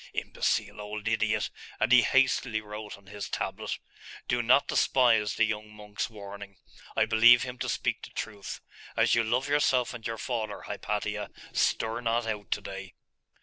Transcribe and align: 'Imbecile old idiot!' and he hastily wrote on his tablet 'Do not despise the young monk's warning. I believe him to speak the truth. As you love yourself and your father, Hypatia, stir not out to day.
'Imbecile 0.15 0.81
old 0.81 1.07
idiot!' 1.07 1.51
and 1.79 1.91
he 1.91 2.01
hastily 2.01 2.59
wrote 2.59 2.97
on 2.97 3.05
his 3.05 3.29
tablet 3.29 3.77
'Do 4.27 4.41
not 4.41 4.67
despise 4.67 5.35
the 5.35 5.43
young 5.45 5.71
monk's 5.71 6.09
warning. 6.09 6.57
I 6.95 7.05
believe 7.05 7.43
him 7.43 7.59
to 7.59 7.69
speak 7.69 8.01
the 8.01 8.09
truth. 8.09 8.61
As 8.97 9.13
you 9.13 9.23
love 9.23 9.47
yourself 9.47 9.93
and 9.93 10.07
your 10.07 10.17
father, 10.17 10.61
Hypatia, 10.61 11.29
stir 11.53 12.01
not 12.01 12.25
out 12.25 12.49
to 12.49 12.61
day. 12.61 12.95